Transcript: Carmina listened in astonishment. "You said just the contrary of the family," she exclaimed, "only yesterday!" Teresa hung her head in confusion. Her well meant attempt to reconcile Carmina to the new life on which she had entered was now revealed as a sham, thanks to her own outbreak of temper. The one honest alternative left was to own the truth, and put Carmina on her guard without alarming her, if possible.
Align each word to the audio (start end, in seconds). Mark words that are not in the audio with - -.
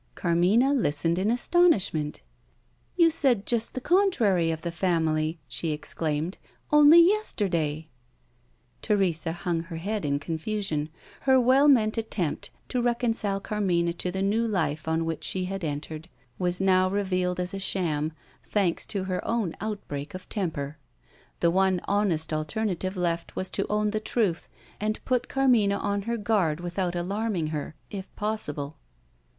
Carmina 0.15 0.73
listened 0.73 1.19
in 1.19 1.29
astonishment. 1.29 2.23
"You 2.97 3.11
said 3.11 3.45
just 3.45 3.75
the 3.75 3.79
contrary 3.81 4.49
of 4.49 4.63
the 4.63 4.71
family," 4.71 5.37
she 5.47 5.73
exclaimed, 5.73 6.39
"only 6.71 6.99
yesterday!" 6.99 7.87
Teresa 8.81 9.31
hung 9.31 9.59
her 9.59 9.75
head 9.75 10.03
in 10.03 10.17
confusion. 10.17 10.89
Her 11.19 11.39
well 11.39 11.67
meant 11.67 11.99
attempt 11.99 12.49
to 12.69 12.81
reconcile 12.81 13.39
Carmina 13.39 13.93
to 13.93 14.09
the 14.09 14.23
new 14.23 14.47
life 14.47 14.87
on 14.87 15.05
which 15.05 15.23
she 15.23 15.45
had 15.45 15.63
entered 15.63 16.09
was 16.39 16.59
now 16.59 16.89
revealed 16.89 17.39
as 17.39 17.53
a 17.53 17.59
sham, 17.59 18.11
thanks 18.41 18.87
to 18.87 19.03
her 19.03 19.23
own 19.23 19.55
outbreak 19.61 20.15
of 20.15 20.27
temper. 20.29 20.77
The 21.41 21.51
one 21.51 21.79
honest 21.85 22.33
alternative 22.33 22.97
left 22.97 23.35
was 23.35 23.51
to 23.51 23.67
own 23.67 23.91
the 23.91 23.99
truth, 23.99 24.49
and 24.79 24.99
put 25.05 25.27
Carmina 25.29 25.77
on 25.77 26.01
her 26.09 26.17
guard 26.17 26.59
without 26.59 26.95
alarming 26.95 27.47
her, 27.53 27.75
if 27.91 28.11
possible. 28.15 28.77